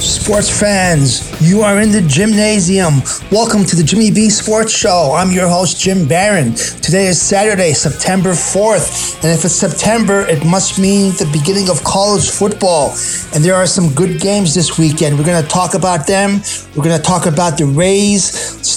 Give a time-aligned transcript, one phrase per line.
[0.00, 3.02] Sports fans, you are in the Jimnasium.
[3.32, 5.12] Welcome to the Jimmy B Sports Show.
[5.16, 6.54] I'm your host, Jim Barron.
[6.54, 9.16] Today is Saturday, September 4th.
[9.24, 12.90] And if it's September, it must mean the beginning of college football.
[13.34, 15.18] And there are some good games this weekend.
[15.18, 16.42] We're going to talk about them.
[16.76, 18.22] We're going to talk about the Rays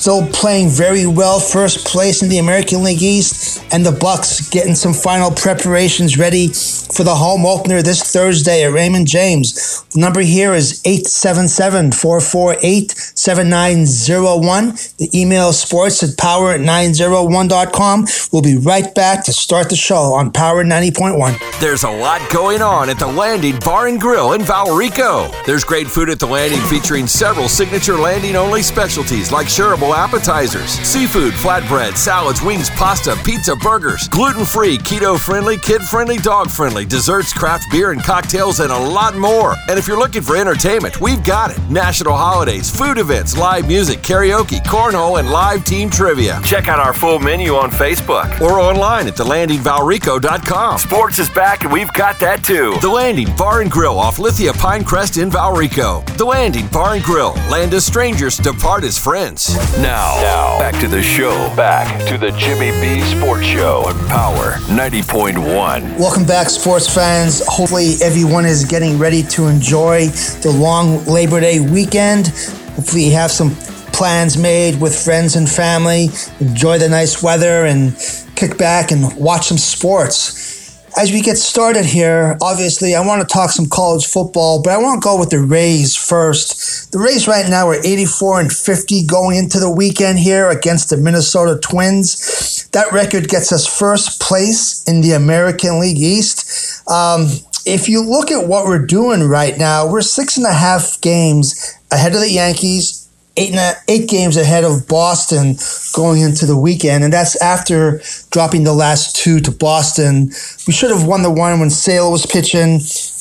[0.01, 4.73] still playing very well, first place in the American League East, and the Bucks getting
[4.73, 9.83] some final preparations ready for the home opener this Thursday at Raymond James.
[9.91, 14.67] The number here is 877 448 7901.
[14.97, 18.07] The email sports at power901.com.
[18.31, 21.59] We'll be right back to start the show on Power 90.1.
[21.59, 25.29] There's a lot going on at the Landing Bar and Grill in Valrico.
[25.45, 30.69] There's great food at the Landing featuring several signature landing only specialties like shareable appetizers,
[30.69, 36.85] seafood, flatbread, salads, wings, pasta, pizza, burgers, gluten free, keto friendly, kid friendly, dog friendly,
[36.85, 39.55] desserts, craft beer and cocktails, and a lot more.
[39.67, 41.59] And if you're looking for entertainment, we've got it.
[41.69, 46.39] National holidays, food events, live music, karaoke, cornhole, and live team trivia.
[46.45, 50.77] Check out our full menu on Facebook or online at thelandingvalrico.com.
[50.77, 52.77] Sports is back and we've got that too.
[52.81, 56.05] The Landing Bar and Grill off Lithia Pinecrest in Valrico.
[56.17, 57.33] The Landing Bar and Grill.
[57.49, 59.55] Land as strangers, depart as friends.
[59.77, 61.31] Now, now, back to the show.
[61.55, 65.97] Back to the Jimmy B Sports Show on Power 90.1.
[65.97, 67.41] Welcome back, sports fans.
[67.47, 70.07] Hopefully, everyone is getting ready to enjoy
[70.41, 72.27] the long Labor Day weekend.
[72.75, 73.51] Hopefully, you have some
[73.93, 76.09] plans made with friends and family.
[76.39, 77.95] Enjoy the nice weather and
[78.35, 80.51] kick back and watch some sports.
[80.97, 84.77] As we get started here, obviously, I want to talk some college football, but I
[84.77, 86.91] want to go with the Rays first.
[86.91, 90.97] The Rays right now are 84 and 50 going into the weekend here against the
[90.97, 92.67] Minnesota Twins.
[92.73, 96.85] That record gets us first place in the American League East.
[96.89, 97.27] Um,
[97.65, 101.77] if you look at what we're doing right now, we're six and a half games
[101.91, 105.55] ahead of the Yankees, eight, a, eight games ahead of Boston
[105.93, 108.01] going into the weekend, and that's after
[108.31, 110.27] dropping the last two to Boston.
[110.67, 112.79] We should have won the one when Sale was pitching.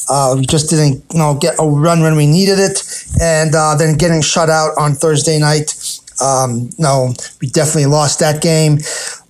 [0.09, 2.83] Uh, we just didn't, you know, get a run when we needed it,
[3.21, 5.71] and uh, then getting shut out on Thursday night.
[6.21, 8.79] Um, no, we definitely lost that game.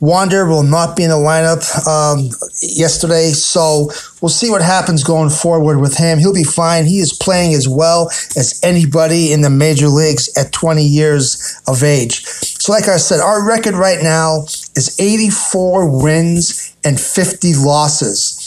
[0.01, 2.31] Wander will not be in the lineup um,
[2.62, 3.91] yesterday, so
[4.21, 6.19] we'll see what happens going forward with him.
[6.19, 6.87] He'll be fine.
[6.87, 11.83] He is playing as well as anybody in the major leagues at 20 years of
[11.83, 12.25] age.
[12.25, 14.43] So, like I said, our record right now
[14.75, 18.47] is 84 wins and 50 losses.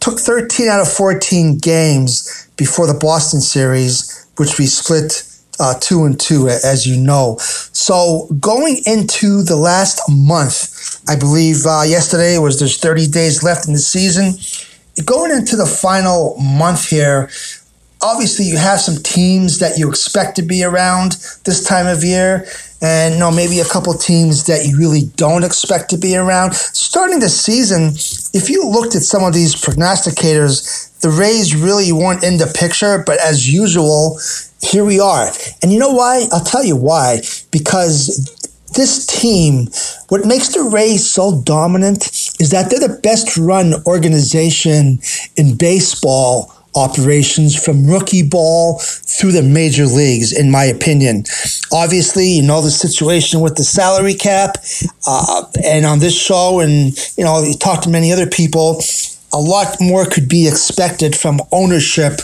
[0.00, 5.27] Took 13 out of 14 games before the Boston series, which we split
[5.58, 7.36] uh, two and two, as you know.
[7.38, 13.66] So going into the last month, I believe uh, yesterday was there's 30 days left
[13.66, 14.34] in the season.
[15.04, 17.30] Going into the final month here,
[18.02, 21.12] obviously you have some teams that you expect to be around
[21.44, 22.46] this time of year
[22.80, 26.54] and you know maybe a couple teams that you really don't expect to be around.
[26.54, 27.92] Starting the season
[28.34, 33.02] if you looked at some of these prognosticators the rays really weren't in the picture
[33.06, 34.18] but as usual
[34.60, 35.28] here we are.
[35.62, 36.26] And you know why?
[36.32, 37.22] I'll tell you why.
[37.50, 38.34] Because
[38.74, 39.68] this team,
[40.08, 42.06] what makes the Rays so dominant
[42.40, 44.98] is that they're the best run organization
[45.36, 51.24] in baseball operations from rookie ball through the major leagues, in my opinion.
[51.72, 54.56] Obviously, you know the situation with the salary cap,
[55.06, 58.82] uh, and on this show, and you know, you talk to many other people,
[59.32, 62.20] a lot more could be expected from ownership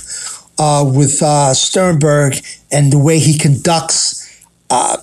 [0.58, 2.34] uh, with uh, Sternberg
[2.70, 4.22] and the way he conducts.
[4.70, 4.96] Uh,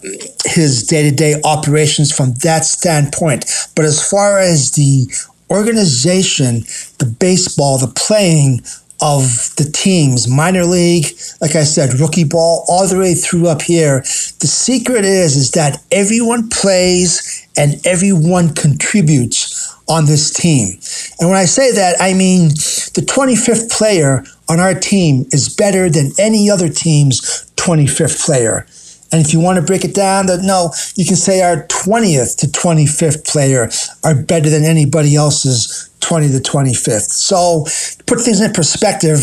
[0.43, 3.45] his day to day operations from that standpoint.
[3.75, 5.05] But as far as the
[5.51, 6.61] organization,
[6.97, 8.61] the baseball, the playing
[9.01, 11.05] of the teams, minor league,
[11.41, 14.01] like I said, rookie ball, all the way through up here.
[14.39, 20.79] The secret is is that everyone plays and everyone contributes on this team.
[21.19, 25.89] And when I say that, I mean the 25th player on our team is better
[25.89, 28.65] than any other team's 25th player.
[29.11, 32.37] And if you want to break it down, that no, you can say our 20th
[32.37, 33.69] to 25th player
[34.03, 37.09] are better than anybody else's 20 to 25th.
[37.09, 37.65] So
[38.05, 39.19] put things in perspective,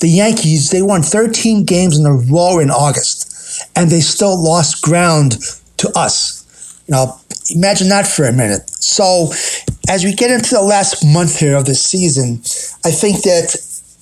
[0.00, 4.82] the Yankees, they won 13 games in a row in August, and they still lost
[4.82, 5.38] ground
[5.78, 6.44] to us.
[6.88, 7.20] Now,
[7.54, 8.70] imagine that for a minute.
[8.70, 9.32] So,
[9.88, 12.38] as we get into the last month here of the season,
[12.84, 13.56] I think that,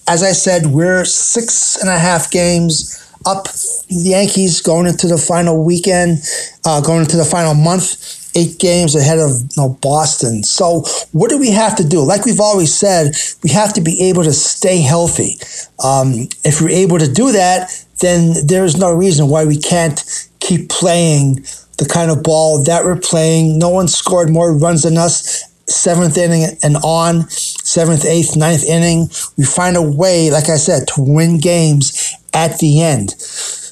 [0.06, 3.44] as I said, we're six and a half games up
[3.88, 6.18] the Yankees going into the final weekend,
[6.64, 10.42] uh, going into the final month eight games ahead of you know, Boston.
[10.42, 12.02] So, what do we have to do?
[12.02, 15.38] Like we've always said, we have to be able to stay healthy.
[15.82, 20.02] Um, if we're able to do that, then there's no reason why we can't
[20.40, 21.36] keep playing
[21.78, 23.58] the kind of ball that we're playing.
[23.58, 25.50] No one scored more runs than us.
[25.66, 29.08] Seventh inning and on, seventh, eighth, ninth inning.
[29.38, 33.14] We find a way, like I said, to win games at the end.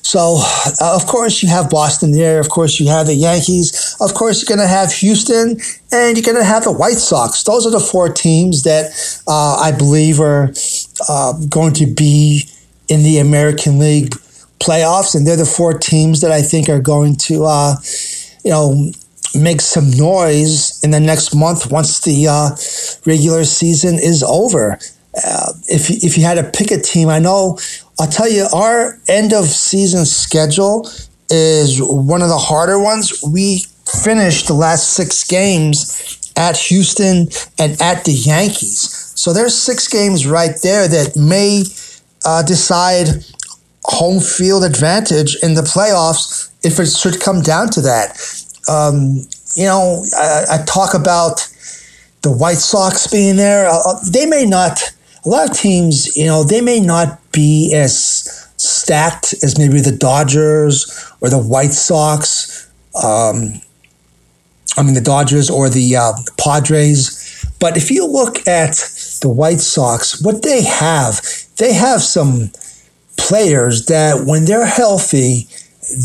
[0.05, 0.38] So,
[0.81, 2.41] uh, of course, you have Boston there.
[2.41, 3.97] Of course, you have the Yankees.
[4.00, 5.59] Of course, you're going to have Houston
[5.93, 7.43] and you're going to have the White Sox.
[7.44, 8.91] Those are the four teams that
[9.26, 10.53] uh, I believe are
[11.09, 12.44] uh, going to be
[12.88, 14.11] in the American League
[14.61, 15.14] playoffs.
[15.14, 17.76] And they're the four teams that I think are going to, uh,
[18.44, 18.91] you know,
[19.35, 22.50] make some noise in the next month once the uh,
[23.06, 24.79] regular season is over.
[25.14, 27.59] Uh, if, if you had to pick a team, I know
[28.00, 30.89] I'll tell you, our end of season schedule
[31.31, 33.23] is one of the harder ones.
[33.23, 37.29] We finished the last six games at Houston
[37.59, 39.12] and at the Yankees.
[39.17, 41.65] So there's six games right there that may
[42.25, 43.25] uh, decide
[43.85, 48.19] home field advantage in the playoffs if it should come down to that.
[48.69, 51.47] Um, you know, I, I, talk about
[52.23, 53.69] the White Sox being there.
[53.69, 54.81] Uh, they may not
[55.25, 59.97] a lot of teams, you know, they may not be as stacked as maybe the
[59.97, 62.71] Dodgers or the White Sox.
[63.03, 63.61] Um,
[64.77, 67.47] I mean, the Dodgers or the uh, Padres.
[67.61, 68.75] But if you look at
[69.21, 71.21] the White Sox, what they have,
[71.59, 72.51] they have some
[73.17, 75.47] players that when they're healthy,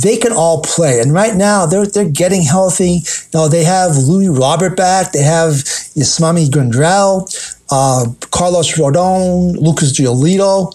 [0.03, 0.99] they can all play.
[0.99, 3.01] And right now, they're, they're getting healthy.
[3.33, 5.11] Now, they have Luis Robert back.
[5.11, 5.53] They have
[5.95, 10.73] Yasmani Grandal uh, Carlos Rodon, Lucas Giolito,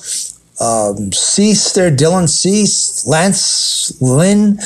[0.61, 4.59] um, Cease there, Dylan Cease, Lance Lynn.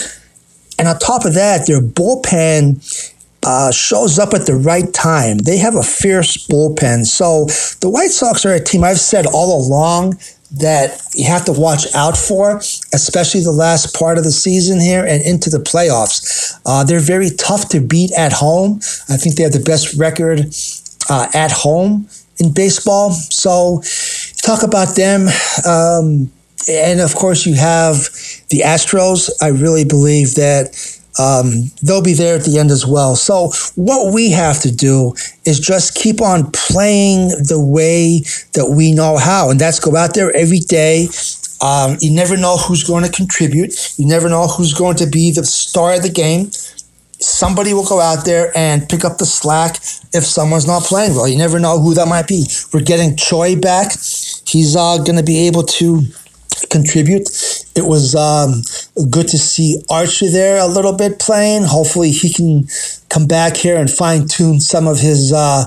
[0.78, 3.12] And on top of that, their bullpen
[3.42, 5.38] uh, shows up at the right time.
[5.38, 7.06] They have a fierce bullpen.
[7.06, 7.46] So
[7.80, 10.18] the White Sox are a team I've said all along
[10.58, 12.56] that you have to watch out for,
[12.92, 16.58] especially the last part of the season here and into the playoffs.
[16.64, 18.76] Uh, they're very tough to beat at home.
[19.08, 20.52] I think they have the best record
[21.08, 22.08] uh, at home
[22.38, 23.12] in baseball.
[23.12, 23.82] So
[24.42, 25.28] talk about them.
[25.66, 26.30] Um,
[26.68, 27.96] and of course, you have
[28.50, 29.30] the Astros.
[29.40, 30.74] I really believe that
[31.18, 33.16] um, they'll be there at the end as well.
[33.16, 35.14] So, what we have to do
[35.44, 38.20] is just keep on playing the way
[38.54, 41.08] that we know how, and that's go out there every day.
[41.62, 43.72] Um, you never know who's going to contribute.
[43.96, 46.50] You never know who's going to be the star of the game
[47.20, 49.76] somebody will go out there and pick up the slack
[50.12, 51.28] if someone's not playing well.
[51.28, 52.46] You never know who that might be.
[52.72, 53.92] We're getting Choi back.
[54.46, 56.02] He's uh, going to be able to
[56.70, 57.28] contribute.
[57.74, 58.62] It was um,
[59.10, 61.64] good to see Archer there a little bit playing.
[61.64, 62.66] Hopefully, he can
[63.08, 65.64] come back here and fine tune some of his uh,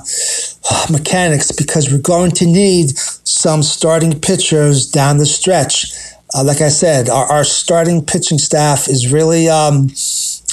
[0.92, 5.92] mechanics because we're going to need some starting pitchers down the stretch.
[6.34, 9.50] Uh, like I said, our, our, starting pitching staff is really.
[9.50, 9.90] Um,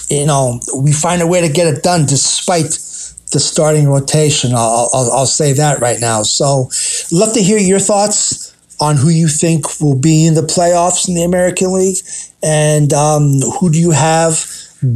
[0.09, 2.79] you know, we find a way to get it done despite
[3.33, 4.53] the starting rotation.
[4.55, 6.23] I'll, I'll, I'll say that right now.
[6.23, 6.71] So,
[7.13, 11.15] love to hear your thoughts on who you think will be in the playoffs in
[11.15, 11.97] the American League
[12.43, 14.47] and um, who do you have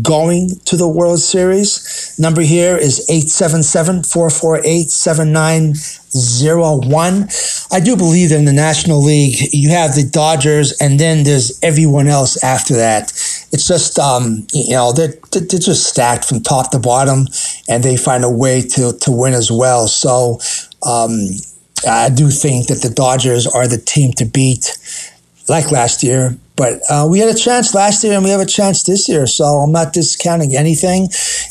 [0.03, 2.15] going to the World Series.
[2.19, 7.29] Number here is 877 448 7901.
[7.73, 11.59] I do believe that in the National League, you have the Dodgers and then there's
[11.63, 13.13] everyone else after that.
[13.53, 17.27] It's just, um, you know, they're, they're just stacked from top to bottom
[17.69, 19.89] and they find a way to, to win as well.
[19.89, 20.39] So,
[20.87, 21.27] um,
[21.87, 24.77] I do think that the Dodgers are the team to beat,
[25.49, 26.37] like last year.
[26.57, 29.27] But uh, we had a chance last year, and we have a chance this year.
[29.27, 31.05] So I'm not discounting anything.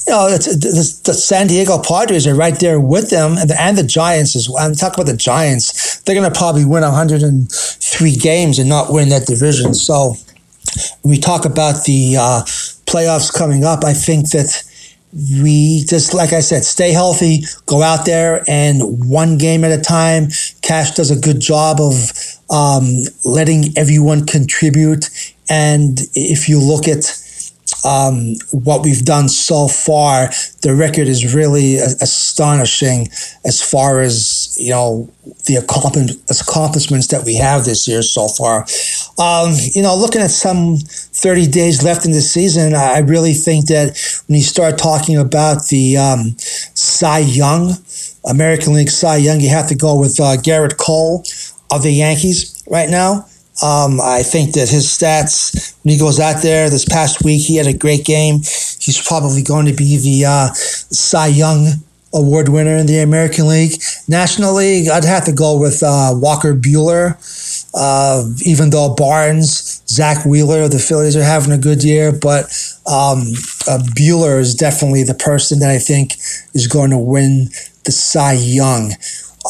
[0.05, 3.75] You know, the, the, San Diego Padres are right there with them, and the, and
[3.75, 4.67] the Giants as well.
[4.67, 9.09] And talk about the Giants; they're going to probably win 103 games and not win
[9.09, 9.73] that division.
[9.73, 10.13] So
[11.03, 12.41] we talk about the uh,
[12.85, 13.83] playoffs coming up.
[13.83, 14.63] I think that
[15.41, 19.81] we just like I said, stay healthy, go out there and one game at a
[19.81, 20.27] time.
[20.61, 22.11] Cash does a good job of
[22.49, 22.85] um,
[23.25, 25.09] letting everyone contribute.
[25.49, 27.05] And if you look at
[27.85, 30.29] um, what we've done so far,
[30.61, 33.07] the record is really astonishing
[33.45, 35.09] as far as you know
[35.45, 38.65] the accomplishments that we have this year so far.
[39.19, 43.67] Um, you know, looking at some 30 days left in the season, I really think
[43.67, 47.73] that when you start talking about the um, Cy Young,
[48.29, 51.25] American League Cy Young, you have to go with uh, Gerrit Cole
[51.69, 53.25] of the Yankees right now.
[53.61, 57.57] Um, I think that his stats when he goes out there this past week, he
[57.57, 58.35] had a great game.
[58.35, 61.67] He's probably going to be the uh, Cy Young
[62.13, 63.81] award winner in the American League.
[64.07, 67.17] National League, I'd have to go with uh, Walker Buehler.
[67.73, 72.45] Uh, even though Burnes, Zack Wheeler, the Phillies are having a good year, but
[72.87, 73.21] um,
[73.67, 76.13] uh, Buehler is definitely the person that I think
[76.53, 77.49] is going to win
[77.85, 78.93] the Cy Young.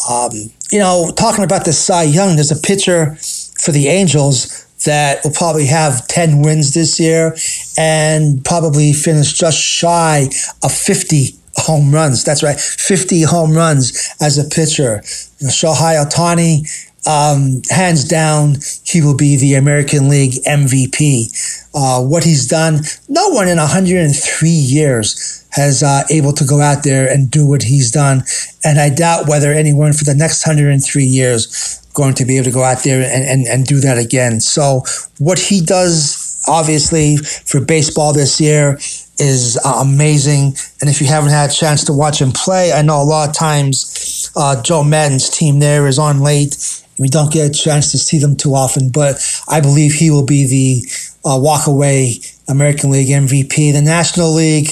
[0.10, 0.32] Um,
[0.72, 3.16] you know, talking about the Cy Young, there's a pitcher
[3.58, 7.36] for the Angels that will probably have 10 wins this year
[7.78, 10.30] and probably finish just shy
[10.64, 12.24] of 50 home runs.
[12.24, 15.02] That's right, 50 home runs as a pitcher.
[15.40, 21.68] You know, Shohei Ohtani, um, hands down, he will be the American League MVP.
[21.74, 26.84] Uh, what he's done, no one in 103 years has uh, able to go out
[26.84, 28.24] there and do what he's done,
[28.64, 32.52] and I doubt whether anyone for the next 103 years going to be able to
[32.52, 34.40] go out there and, and, and do that again.
[34.40, 34.84] So
[35.18, 38.78] what he does, obviously, for baseball this year
[39.20, 40.56] is uh, amazing.
[40.82, 43.30] And if you haven't had a chance to watch him play, I know a lot
[43.30, 46.84] of times uh, Joe Maddon's team there is on late.
[47.00, 49.16] We don't get a chance to see them too often, but
[49.48, 52.16] I believe he will be the uh, walk away
[52.48, 53.74] American League MVP.
[53.74, 54.70] The National League,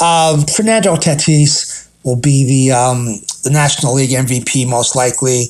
[0.00, 3.06] um, Fernando Tatis will be the um,
[3.44, 5.46] the National League MVP most likely.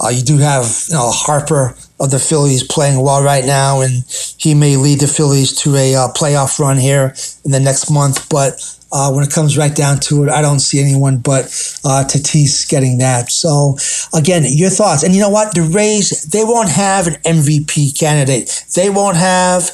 [0.00, 4.04] Uh, you do have you know Harper of the Phillies playing well right now, and
[4.38, 8.28] he may lead the Phillies to a uh, playoff run here in the next month.
[8.28, 11.44] But uh, when it comes right down to it, I don't see anyone but
[11.84, 13.30] uh, Tatis getting that.
[13.30, 13.76] So
[14.14, 15.02] again, your thoughts.
[15.02, 15.54] And you know what?
[15.54, 18.64] The Rays they won't have an MVP candidate.
[18.74, 19.64] They won't have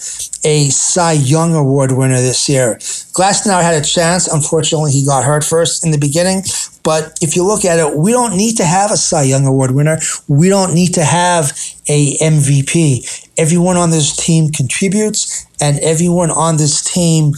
[0.44, 2.76] a Cy Young Award winner this year.
[3.14, 4.26] Glasnow had a chance.
[4.26, 6.42] Unfortunately, he got hurt first in the beginning.
[6.83, 9.71] But if you look at it, we don't need to have a Cy Young Award
[9.71, 9.99] winner.
[10.28, 11.52] We don't need to have
[11.88, 13.30] a MVP.
[13.38, 17.33] Everyone on this team contributes, and everyone on this team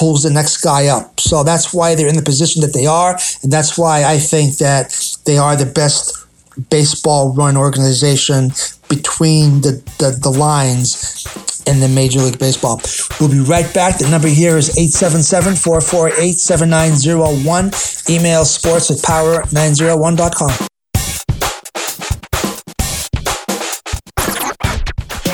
[0.00, 1.20] pulls the next guy up.
[1.20, 4.56] So that's why they're in the position that they are, and that's why I think
[4.56, 4.86] that
[5.26, 6.16] they are the best
[6.70, 8.48] baseball run organization
[8.88, 11.26] between the, the, the lines
[11.66, 12.80] in the Major League Baseball.
[13.20, 13.98] We'll be right back.
[13.98, 17.70] The number here is 877 448 7901.
[18.08, 20.68] Email sports at power901.com.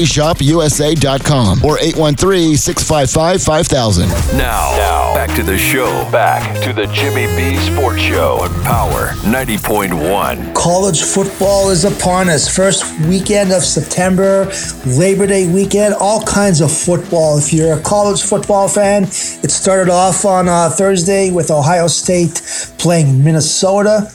[0.00, 4.36] PropertyShopUSA.com or 813-655-5000.
[4.36, 6.08] Now, now, back to the show.
[6.10, 10.54] Back to the Jimmy B Sports Show on Power 90.1.
[10.54, 12.54] College football is upon us.
[12.54, 14.50] First weekend of September,
[14.86, 17.38] Labor Day weekend, all kinds of football.
[17.38, 22.40] If you're a college football fan, it started off on uh, Thursday with Ohio State
[22.78, 24.10] playing Minnesota.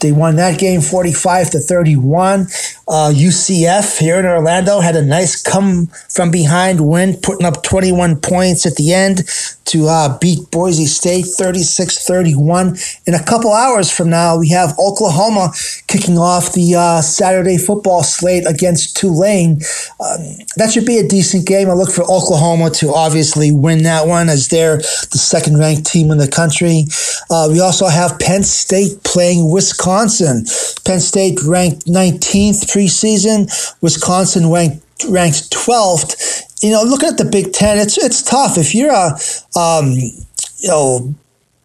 [0.00, 2.48] They won that game 45 to 31.
[2.92, 8.20] Uh, UCF here in Orlando had a nice come from behind win, putting up 21
[8.20, 9.22] points at the end
[9.64, 12.76] to uh, beat Boise State 36 31.
[13.06, 15.52] In a couple hours from now, we have Oklahoma
[15.86, 19.52] kicking off the uh, Saturday football slate against Tulane.
[19.98, 21.70] Um, that should be a decent game.
[21.70, 26.10] I look for Oklahoma to obviously win that one as they're the second ranked team
[26.10, 26.84] in the country.
[27.30, 30.44] Uh, we also have Penn State playing Wisconsin.
[30.84, 37.52] Penn State ranked 19th preseason, Wisconsin ranked ranked 12th you know, looking at the Big
[37.52, 38.56] Ten, it's it's tough.
[38.56, 39.18] If you're a
[39.58, 41.12] um, you know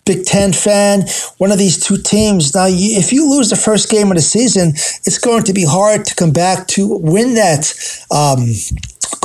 [0.06, 1.06] Big Ten fan,
[1.38, 2.56] one of these two teams.
[2.56, 4.70] Now, you, if you lose the first game of the season,
[5.06, 7.74] it's going to be hard to come back to win that
[8.10, 8.48] um,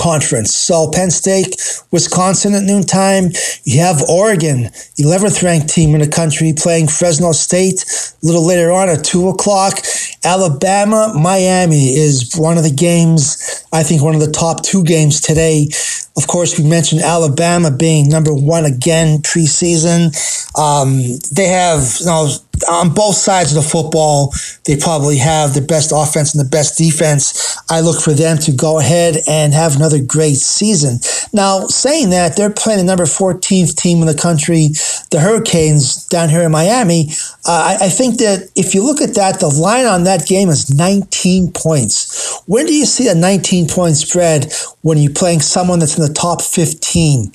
[0.02, 0.52] conference.
[0.54, 1.54] So Penn State,
[1.92, 3.30] Wisconsin at noontime.
[3.62, 4.64] You have Oregon,
[4.98, 7.84] 11th ranked team in the country, playing Fresno State
[8.22, 9.78] a little later on at 2 o'clock.
[10.24, 15.20] Alabama, Miami is one of the games, I think one of the top two games
[15.20, 15.68] today.
[16.16, 20.10] Of course, we mentioned Alabama being number one again preseason.
[20.58, 21.00] Um,
[21.32, 22.28] they have, you know,
[22.68, 24.32] on both sides of the football,
[24.64, 27.58] they probably have the best offense and the best defense.
[27.70, 30.98] I look for them to go ahead and have another great season.
[31.32, 34.68] Now, saying that, they're playing the number 14th team in the country,
[35.10, 37.08] the Hurricanes down here in Miami.
[37.46, 40.48] Uh, I, I, think that if you look at that, the line on that game
[40.48, 42.40] is 19 points.
[42.46, 46.12] When do you see a 19 point spread when you're playing someone that's in the
[46.12, 47.32] top 15?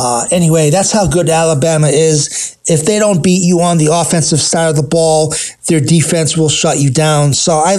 [0.00, 2.56] Uh, anyway, that's how good Alabama is.
[2.66, 5.34] If they don't beat you on the offensive side of the ball,
[5.66, 7.32] their defense will shut you down.
[7.32, 7.78] So I,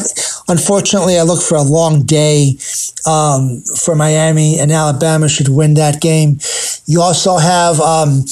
[0.49, 2.57] unfortunately, I look for a long day
[3.05, 6.39] um, for Miami, and Alabama should win that game.
[6.87, 8.25] You also have um,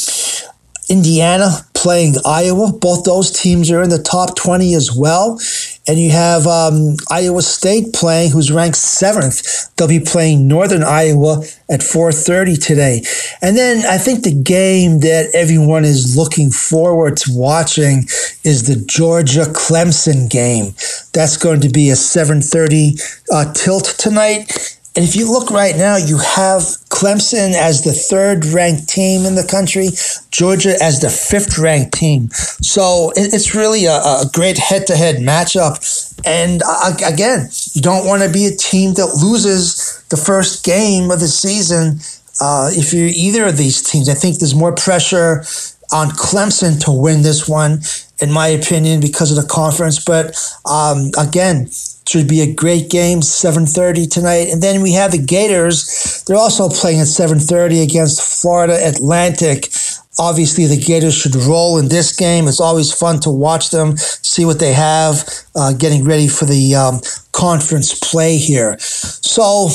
[0.90, 2.74] Indiana playing Iowa.
[2.74, 5.40] Both those teams are in the top 20 as well.
[5.88, 9.74] And you have um, Iowa State playing, who's ranked seventh.
[9.76, 13.04] They'll be playing Northern Iowa at 4:30 today.
[13.42, 18.04] And then I think the game that everyone is looking forward to watching
[18.44, 20.74] is the Georgia Clemson game.
[21.14, 24.78] That's going to be a 7:30 uh, tilt tonight.
[24.98, 29.36] And if you look right now, you have Clemson as the third ranked team in
[29.36, 29.90] the country,
[30.32, 32.30] Georgia as the fifth ranked team.
[32.32, 35.78] So it's really a, a great head to head matchup.
[36.26, 36.64] And
[37.06, 41.28] again, you don't want to be a team that loses the first game of the
[41.28, 42.00] season
[42.42, 44.10] uh, if you're either of these teams.
[44.10, 45.44] I think there's more pressure
[45.92, 47.82] on Clemson to win this one,
[48.20, 50.04] in my opinion, because of the conference.
[50.04, 50.36] But
[50.66, 51.70] um, again,
[52.08, 54.50] should be a great game, 7:30 tonight.
[54.50, 56.24] And then we have the Gators.
[56.26, 59.72] They're also playing at 7:30 against Florida Atlantic.
[60.20, 62.48] Obviously, the Gators should roll in this game.
[62.48, 66.76] It's always fun to watch them, see what they have, uh, getting ready for the
[66.76, 67.02] um,
[67.34, 68.78] conference play here.
[68.80, 69.70] So,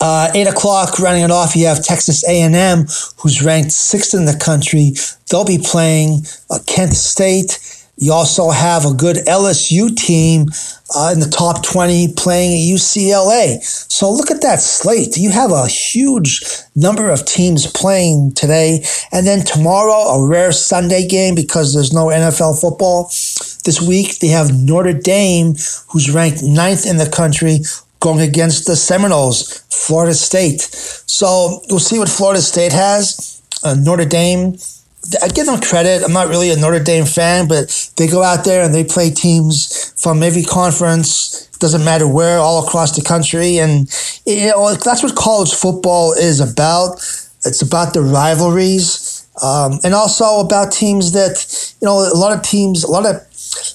[0.00, 2.86] uh, eight o'clock, running it off, you have Texas A&M,
[3.18, 4.92] who's ranked sixth in the country.
[5.30, 7.58] They'll be playing uh, Kent State.
[8.02, 10.46] You also have a good LSU team
[10.92, 13.62] uh, in the top 20 playing at UCLA.
[13.62, 15.16] So look at that slate.
[15.16, 16.42] You have a huge
[16.74, 18.84] number of teams playing today.
[19.12, 23.04] And then tomorrow, a rare Sunday game because there's no NFL football.
[23.64, 25.54] This week, they have Notre Dame,
[25.90, 27.60] who's ranked ninth in the country,
[28.00, 30.62] going against the Seminoles, Florida State.
[30.62, 33.40] So we'll see what Florida State has.
[33.62, 34.56] Uh, Notre Dame
[35.22, 36.02] I give them credit.
[36.04, 39.10] I'm not really a Notre Dame fan, but they go out there and they play
[39.10, 41.48] teams from every conference.
[41.58, 43.88] Doesn't matter where, all across the country, and
[44.26, 46.96] you know that's what college football is about.
[47.44, 51.98] It's about the rivalries, um, and also about teams that you know.
[51.98, 53.22] A lot of teams, a lot of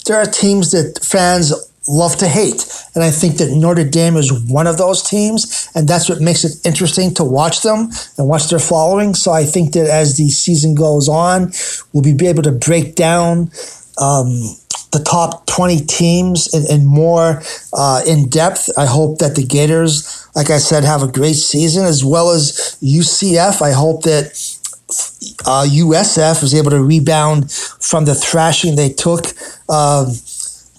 [0.05, 1.53] there are teams that fans
[1.87, 2.66] love to hate.
[2.97, 6.43] And I think that Notre Dame is one of those teams, and that's what makes
[6.43, 9.13] it interesting to watch them and watch their following.
[9.13, 11.51] So I think that as the season goes on,
[11.93, 13.51] we'll be able to break down
[14.01, 14.31] um,
[14.91, 18.67] the top 20 teams in more uh, in depth.
[18.79, 22.79] I hope that the Gators, like I said, have a great season, as well as
[22.81, 23.61] UCF.
[23.61, 24.25] I hope that
[25.45, 29.25] uh, USF was able to rebound from the thrashing they took.
[29.69, 30.11] Uh,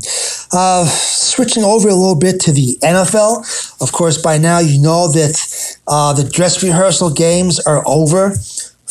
[0.51, 5.11] Uh, switching over a little bit to the NFL, of course, by now you know
[5.11, 8.35] that uh, the dress rehearsal games are over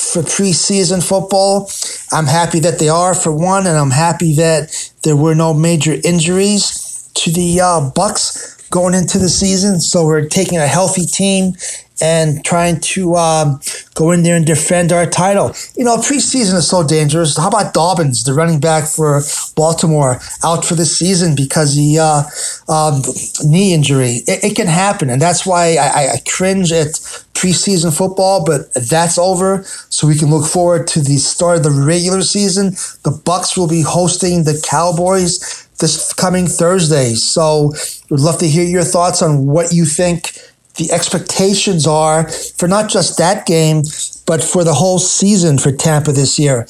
[0.02, 1.70] for preseason football.
[2.10, 5.96] I'm happy that they are for one, and I'm happy that there were no major
[6.04, 9.80] injuries to the uh, Bucks going into the season.
[9.80, 11.54] So we're taking a healthy team
[12.00, 13.60] and trying to um,
[13.94, 15.54] go in there and defend our title.
[15.76, 17.36] You know, preseason is so dangerous.
[17.36, 19.20] How about Dobbins, the running back for
[19.54, 22.22] Baltimore, out for the season because he uh,
[22.68, 23.02] um,
[23.44, 24.22] knee injury?
[24.26, 26.88] It, it, can happen, and that's why I, I cringe at
[27.34, 28.44] preseason football.
[28.44, 32.70] But that's over, so we can look forward to the start of the regular season.
[33.04, 37.12] The Bucks will be hosting the Cowboys this coming Thursday.
[37.12, 37.74] So,
[38.08, 40.38] we'd love to hear your thoughts on what you think
[40.76, 43.82] the expectations are for not just that game,
[44.26, 46.66] but for the whole season for Tampa this year.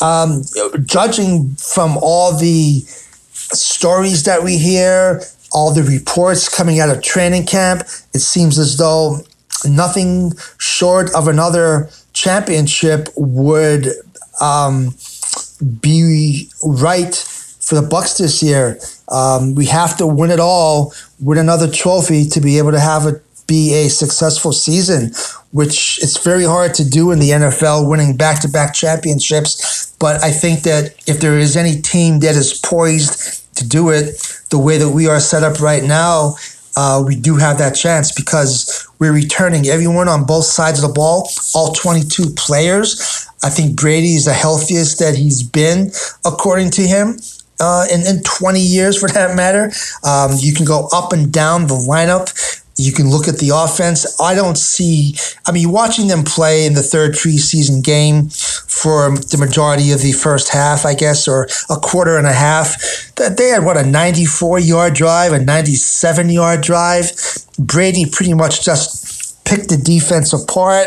[0.00, 0.42] Um,
[0.84, 2.80] judging from all the
[3.52, 5.22] stories that we hear,
[5.52, 9.20] all the reports coming out of training camp, it seems as though
[9.64, 13.86] nothing short of another championship would
[14.40, 14.94] um,
[15.80, 17.14] be right
[17.64, 18.78] for the Bucks this year.
[19.08, 23.06] Um, we have to win it all, win another trophy to be able to have
[23.06, 25.12] it be a successful season,
[25.52, 29.94] which it's very hard to do in the NFL, winning back to back championships.
[29.98, 34.16] But I think that if there is any team that is poised to do it
[34.50, 36.36] the way that we are set up right now,
[36.76, 40.94] uh, we do have that chance because we're returning everyone on both sides of the
[40.94, 43.28] ball, all 22 players.
[43.44, 45.92] I think Brady is the healthiest that he's been,
[46.24, 47.18] according to him.
[47.60, 49.70] Uh, in, in 20 years, for that matter.
[50.02, 52.60] Um, you can go up and down the lineup.
[52.76, 54.20] You can look at the offense.
[54.20, 59.36] I don't see, I mean, watching them play in the third preseason game for the
[59.38, 62.74] majority of the first half, I guess, or a quarter and a half,
[63.16, 67.12] that they had what, a 94 yard drive, a 97 yard drive.
[67.58, 70.86] Brady pretty much just picked the defense apart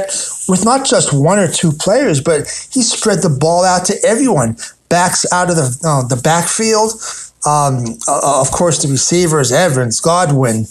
[0.49, 4.57] with not just one or two players, but he spread the ball out to everyone.
[4.89, 6.93] Backs out of the, uh, the backfield
[7.47, 10.63] um, uh, of course, the receivers, Evans, Godwin,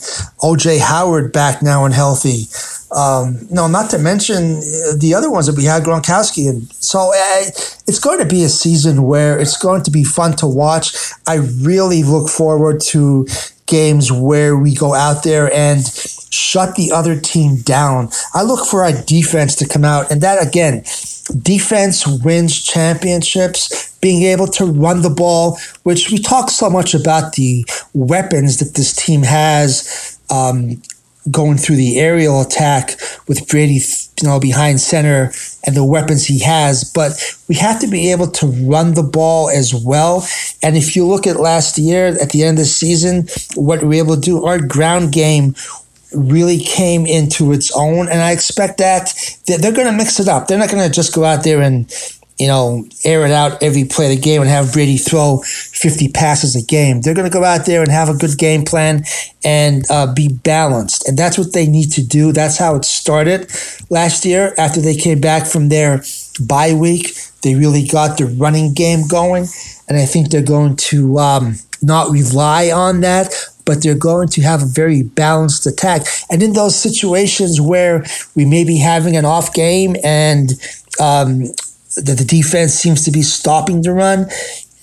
[0.42, 2.44] OJ Howard back now and healthy.
[2.94, 6.50] Um, no, not to mention uh, the other ones that we had, Gronkowski.
[6.50, 7.42] And so uh,
[7.87, 10.94] it's going to be a season where it's going to be fun to watch.
[11.26, 13.26] I really look forward to
[13.66, 15.87] games where we go out there and
[16.31, 18.09] shut the other team down.
[18.35, 20.11] I look for our defense to come out.
[20.11, 20.85] And that, again,
[21.42, 27.35] defense wins championships, being able to run the ball, which we talk so much about
[27.35, 30.18] the weapons that this team has.
[30.31, 30.83] Um,
[31.30, 33.80] going through the aerial attack with Brady,
[34.20, 35.32] you know, behind center
[35.64, 36.84] and the weapons he has.
[36.84, 37.12] But
[37.48, 40.26] we have to be able to run the ball as well.
[40.62, 43.88] And if you look at last year, at the end of the season, what we
[43.88, 45.54] were able to do, our ground game
[46.14, 48.08] really came into its own.
[48.08, 49.12] And I expect that
[49.46, 50.46] they're going to mix it up.
[50.46, 51.92] They're not going to just go out there and,
[52.38, 56.09] you know, air it out every play of the game and have Brady throw 50
[56.09, 57.01] passes a game.
[57.01, 59.05] They're going to go out there and have a good game plan
[59.42, 61.09] and uh, be balanced.
[61.09, 62.33] And that's what they need to do.
[62.33, 63.51] That's how it started
[63.88, 66.03] last year after they came back from their
[66.46, 67.14] bye week.
[67.42, 69.46] They really got the running game going.
[69.88, 73.33] And I think they're going to um, not rely on that,
[73.64, 76.03] but they're going to have a very balanced attack.
[76.31, 80.53] And in those situations where we may be having an off game and
[81.01, 81.44] um,
[81.96, 84.26] the, the defense seems to be stopping the run,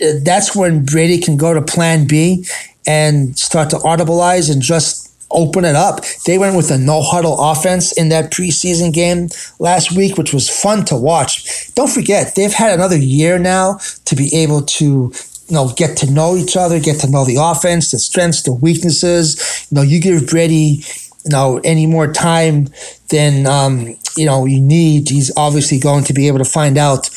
[0.01, 2.45] uh, that's when Brady can go to plan B
[2.85, 6.01] and start to audibilize and just open it up.
[6.25, 10.49] They went with a no huddle offense in that preseason game last week, which was
[10.49, 11.73] fun to watch.
[11.73, 15.11] Don't forget, they've had another year now to be able to
[15.49, 18.53] you know, get to know each other, get to know the offense, the strengths, the
[18.53, 19.67] weaknesses.
[19.69, 20.83] You know, you give Brady,
[21.25, 22.67] you know, any more time
[23.09, 25.09] than um, you know you need.
[25.09, 27.09] He's obviously going to be able to find out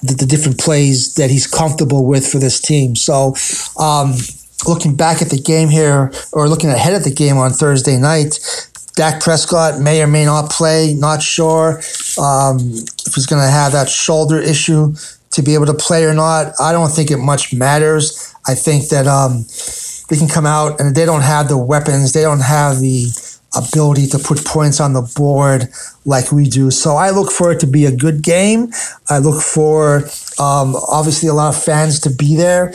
[0.00, 2.96] the, the different plays that he's comfortable with for this team.
[2.96, 3.34] So,
[3.78, 4.14] um,
[4.66, 8.38] looking back at the game here, or looking ahead at the game on Thursday night,
[8.94, 10.94] Dak Prescott may or may not play.
[10.94, 11.78] Not sure
[12.18, 14.94] um, if he's going to have that shoulder issue
[15.30, 18.34] to be able to play or not, I don't think it much matters.
[18.46, 19.46] I think that um,
[20.10, 23.06] they can come out and they don't have the weapons, they don't have the
[23.54, 25.68] ability to put points on the board
[26.04, 26.70] like we do.
[26.70, 28.72] So I look for it to be a good game.
[29.08, 30.04] I look for
[30.38, 32.72] um, obviously a lot of fans to be there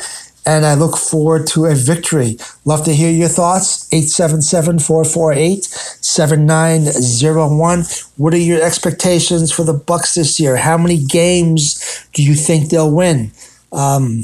[0.48, 2.38] and I look forward to a victory.
[2.64, 3.86] Love to hear your thoughts.
[3.92, 7.84] 877 448 7901.
[8.16, 10.56] What are your expectations for the Bucks this year?
[10.56, 13.34] How many games do you think they'll win?
[13.74, 14.22] Um,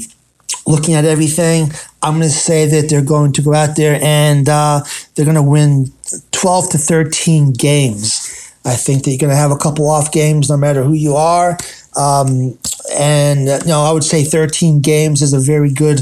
[0.66, 4.48] looking at everything, I'm going to say that they're going to go out there and
[4.48, 4.80] uh,
[5.14, 5.92] they're going to win
[6.32, 8.52] 12 to 13 games.
[8.64, 11.16] I think that you're going to have a couple off games no matter who you
[11.16, 11.58] are.
[11.96, 12.58] Um,
[12.96, 16.00] and you know, I would say 13 games is a very good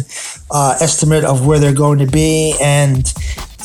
[0.50, 2.54] uh, estimate of where they're going to be.
[2.60, 3.12] And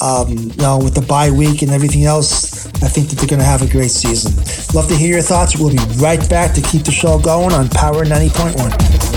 [0.02, 3.40] um, you know, with the bye week and everything else, I think that they're going
[3.40, 4.34] to have a great season.
[4.76, 5.58] Love to hear your thoughts.
[5.58, 9.17] We'll be right back to keep the show going on Power 90.1.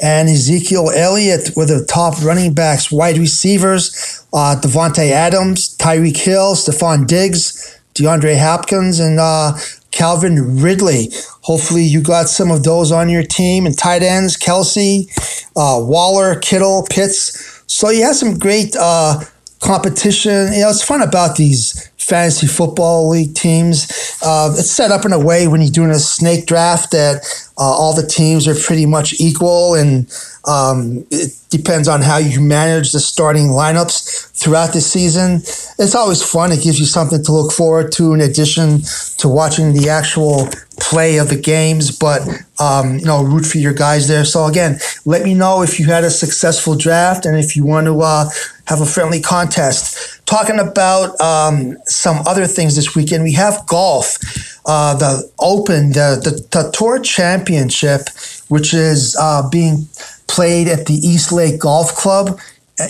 [0.00, 2.90] and Ezekiel Elliott were the top running backs.
[2.90, 9.52] Wide receivers, uh, Davante Adams, Tyreek Hill, Stefon Diggs, DeAndre Hopkins, and uh,
[9.90, 11.10] Calvin Ridley.
[11.42, 13.66] Hopefully, you got some of those on your team.
[13.66, 15.06] And tight ends, Kelce,
[15.56, 17.62] uh, Waller, Kittle, Pitts.
[17.66, 19.20] So you have some great uh,
[19.60, 20.52] competition.
[20.52, 24.18] You know, it's fun about these fantasy football league teams.
[24.22, 27.22] Uh, it's set up in a way when you're doing a snake draft that
[27.58, 30.10] uh, all the teams are pretty much equal, and
[30.46, 35.36] um, it depends on how you manage the starting lineups throughout the season.
[35.78, 36.50] It's always fun.
[36.50, 38.80] It gives you something to look forward to in addition
[39.18, 40.48] to watching the actual
[40.80, 41.96] play of the games.
[41.96, 42.22] But
[42.58, 44.24] um, you know, root for your guys there.
[44.24, 47.86] So again, let me know if you had a successful draft and if you want
[47.86, 48.28] to uh,
[48.66, 50.21] have a friendly contest.
[50.32, 54.16] Talking about um, some other things this weekend, we have golf.
[54.64, 58.08] Uh, the Open, the, the, the Tour Championship,
[58.48, 59.88] which is uh, being
[60.28, 62.40] played at the East Lake Golf Club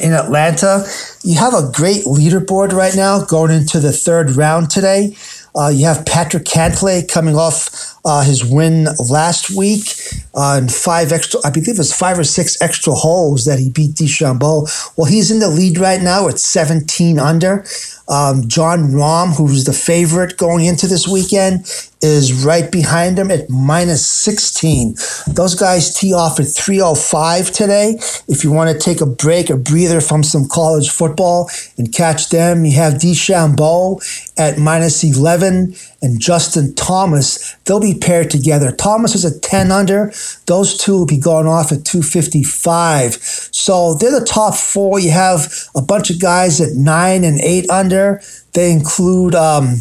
[0.00, 0.86] in Atlanta.
[1.24, 5.16] You have a great leaderboard right now going into the third round today.
[5.56, 9.94] Uh, you have Patrick Cantlay coming off uh, his win last week
[10.34, 13.94] uh, in five extra, I believe it's five or six extra holes that he beat
[13.94, 14.96] DeChambeau.
[14.96, 17.64] Well, he's in the lead right now at 17 under.
[18.08, 21.64] Um, Jon Rahm, who's the favorite going into this weekend,
[22.02, 24.96] is right behind him at minus 16.
[25.28, 27.98] Those guys tee off at 305 today.
[28.26, 32.30] If you want to take a break, a breather from some college football and catch
[32.30, 34.02] them, you have DeChambeau
[34.36, 37.54] at minus 11 and Justin Thomas.
[37.64, 38.72] They'll be paired together.
[38.72, 40.12] Thomas is a 10 under.
[40.46, 43.14] Those two will be going off at 255.
[43.14, 44.98] So they're the top four.
[44.98, 48.20] You have a bunch of guys at nine and eight under.
[48.52, 49.76] They include um,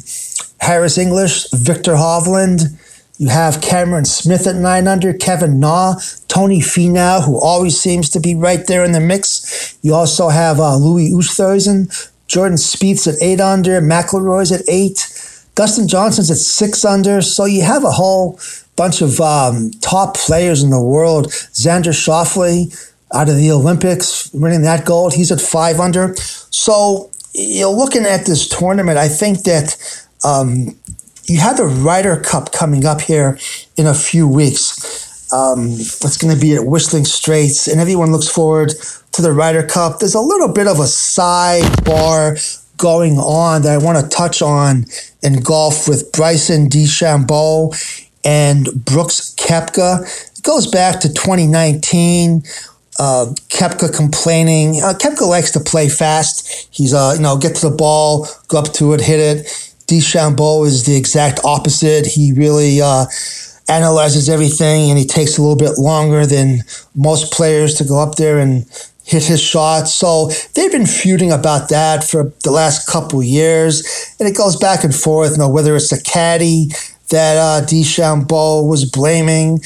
[0.60, 2.78] Harris English, Viktor Hovland.
[3.18, 5.96] You have Cameron Smith at nine under, Kevin Na,
[6.28, 9.78] Tony Finau, who always seems to be right there in the mix.
[9.84, 15.11] You also have uh, Louis Oosthuizen, Jordan Spieth's at eight under, McIlroy's at eight,
[15.56, 17.22] Dustin Johnson's at six under.
[17.22, 18.40] So you have a whole
[18.76, 21.28] bunch of um, top players in the world.
[21.28, 22.74] Xander Schauffele
[23.14, 26.16] out of the Olympics, winning that gold, he's at five under.
[26.16, 28.98] So you're looking at this tournament.
[28.98, 29.78] I think that
[30.24, 30.78] um,
[31.26, 33.38] you have the Ryder Cup coming up here
[33.78, 35.32] in a few weeks.
[35.34, 38.74] Um, it's going to be at Whistling Straits, and everyone looks forward
[39.14, 40.00] to the Ryder Cup.
[40.00, 42.38] There's a little bit of a sidebar
[42.82, 44.86] going on that I want to touch on
[45.22, 47.74] in golf with Bryson DeChambeau
[48.26, 50.02] and Brooks Koepka.
[50.38, 52.44] It goes back to 2019.
[53.00, 54.82] Uh, Koepka complaining.
[54.82, 56.68] Uh, Koepka likes to play fast.
[56.72, 59.46] He's, uh, you know, get to the ball, go up to it, hit it.
[59.88, 62.06] DeChambeau is the exact opposite.
[62.08, 63.06] He really uh,
[63.70, 66.60] analyzes everything and he takes a little bit longer than
[66.96, 68.66] most players to go up there and
[69.04, 69.88] hit his shot.
[69.88, 74.84] So they've been feuding about that for the last couple years, and it goes back
[74.84, 75.32] and forth.
[75.32, 76.70] You know, whether it's a caddy
[77.10, 79.60] that uh, DeChambeau was blaming,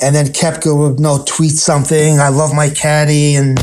[0.00, 3.58] and then Koepka would you know, tweet something, I love my caddy, and,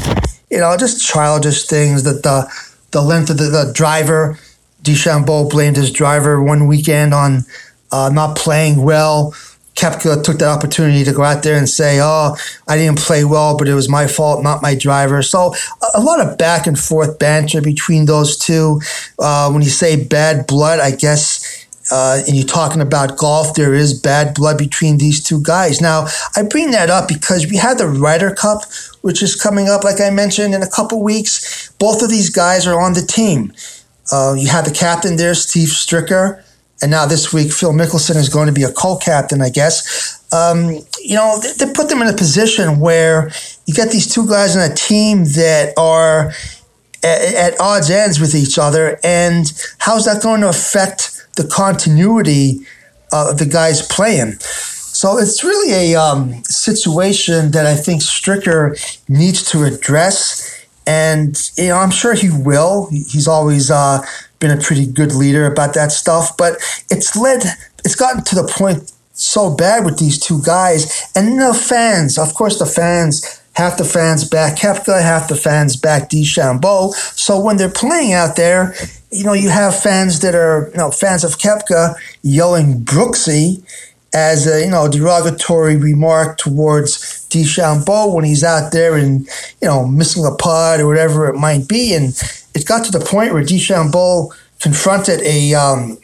[0.49, 2.51] you know, just childish things that the,
[2.91, 4.37] the length of the, the driver,
[4.83, 7.45] DeChambeau blamed his driver one weekend on
[7.91, 9.33] uh, not playing well.
[9.79, 12.35] Koepka took that opportunity to go out there and say, "Oh,
[12.67, 15.55] I didn't play well, but it was my fault, not my driver." So
[15.95, 18.81] a, lot of back and forth banter between those two.
[19.17, 21.65] Uh, when you say bad blood, I guess.
[21.91, 25.81] Uh, and you're talking about golf, there is bad blood between these two guys.
[25.81, 28.61] Now, I bring that up because we had the Ryder Cup,
[29.01, 31.71] which is coming up, like I mentioned, in a couple weeks.
[31.79, 33.53] Both of these guys are on the team.
[34.11, 36.43] Uh, you have the captain there, Steve Stricker
[36.81, 40.17] and now this week Phil Mickelson is going to be a co-captain, I guess.
[40.31, 43.31] Um, you know, they, they, put them in a position where
[43.65, 46.31] you get these two guys on a team that are
[47.03, 52.59] at, at odds ends with each other, and how's that going to affect the continuity
[53.11, 54.33] of the guys playing?
[54.99, 60.65] So it's really a um, situation that I think Stricker needs to address.
[60.85, 62.89] And you know, I'm sure he will.
[62.91, 64.01] He's always uh,
[64.39, 66.35] been a pretty good leader about that stuff.
[66.37, 66.55] But
[66.89, 67.43] it's led,
[67.85, 71.03] it's gotten to the point so bad with these two guys.
[71.15, 75.75] And the fans, of course, the fans, half the fans back Koepka, half the fans
[75.75, 76.93] back DeChambeau.
[76.93, 78.73] So when they're playing out there,
[79.11, 83.61] you know, you have fans that are, you know, fans of Koepka yelling Brooksy
[84.13, 89.27] as a, you know, derogatory remark towards DeChambeau when he's out there and,
[89.61, 91.93] you know, missing a putt or whatever it might be.
[91.93, 92.15] And
[92.53, 95.97] it got to the point where DeChambeau confronted a um,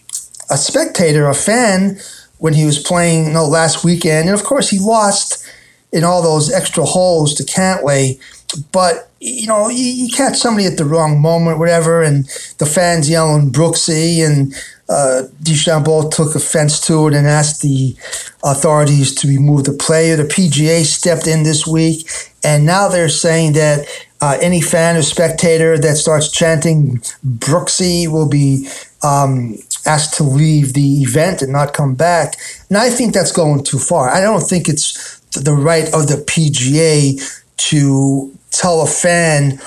[0.50, 1.98] a spectator, a fan,
[2.38, 5.46] when he was playing you know, last weekend, and of course he lost
[5.92, 8.20] in all those extra holes to Cantlay.
[8.72, 12.26] But you know, you, you catch somebody at the wrong moment, whatever, and
[12.60, 14.54] the fans yelling Brooksy, and
[14.88, 17.96] uh, DeChambeau took offense to it and asked the
[18.44, 20.16] authorities to remove the player.
[20.16, 22.08] The PGA stepped in this week,
[22.44, 23.88] and now they're saying that
[24.26, 28.68] uh, any fan or spectator that starts chanting Brooksy will be
[29.04, 32.34] um, asked to leave the event and not come back.
[32.70, 34.10] And I think that's going too far.
[34.10, 37.22] I don't think it's the right of the PGA
[37.70, 39.60] to tell a fan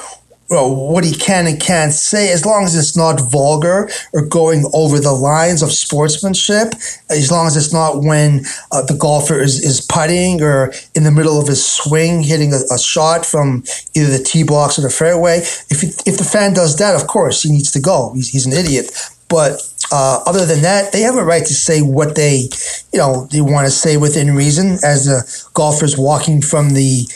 [0.50, 4.64] well, what he can and can't say, as long as it's not vulgar or going
[4.72, 6.72] over the lines of sportsmanship,
[7.10, 11.10] as long as it's not when uh, the golfer is, is putting or in the
[11.10, 13.62] middle of his swing, hitting a, a shot from
[13.94, 15.38] either the tee box or the fairway.
[15.38, 18.12] If, if the fan does that, of course, he needs to go.
[18.14, 18.90] He's, he's an idiot.
[19.28, 19.60] But
[19.92, 22.48] uh, other than that, they have a right to say what they,
[22.92, 27.06] you know, they want to say within reason as the golfer's walking from the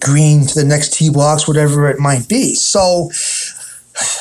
[0.00, 2.54] green to the next tee box, whatever it might be.
[2.54, 3.10] So,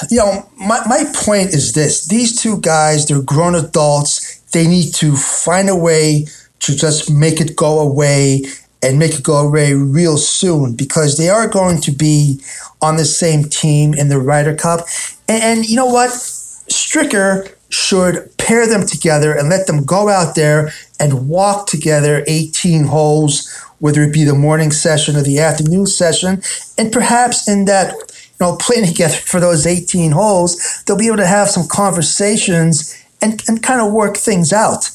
[0.09, 4.39] you know, my, my point is this these two guys, they're grown adults.
[4.51, 6.25] They need to find a way
[6.59, 8.43] to just make it go away
[8.81, 12.41] and make it go away real soon because they are going to be
[12.81, 14.87] on the same team in the Ryder Cup.
[15.27, 16.09] And, and you know what?
[16.09, 22.85] Stricker should pair them together and let them go out there and walk together 18
[22.85, 23.47] holes
[23.79, 26.41] whether it be the morning session or the afternoon session.
[26.77, 31.17] And perhaps in that, you know, playing together for those 18 holes, they'll be able
[31.17, 34.89] to have some conversations and, and kind of work things out.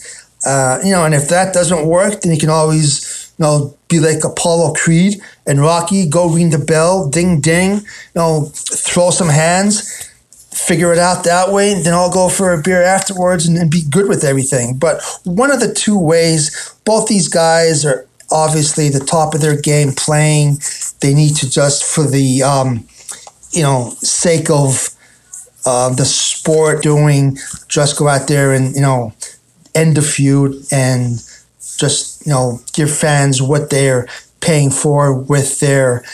[0.47, 3.99] Uh, you know, and if that doesn't work, then you can always, you know, be
[3.99, 7.83] like Apollo Creed and Rocky, go ring the bell, ding ding, you
[8.15, 10.11] know, throw some hands,
[10.55, 13.83] figure it out that way, then I'll go for a beer afterwards and, and be
[13.89, 14.77] good with everything.
[14.77, 19.61] But one of the two ways, both these guys are obviously the top of their
[19.61, 20.59] game playing.
[21.01, 22.87] They need to just for the um,
[23.53, 24.91] you know sake of
[25.67, 27.39] uh, the sport doing,
[27.69, 29.13] just go out there and you know
[29.75, 31.23] end the feud and
[31.79, 34.07] just you know give fans what they're
[34.41, 36.05] paying for with their